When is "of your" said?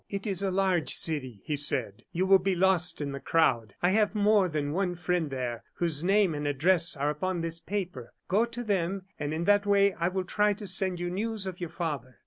11.45-11.69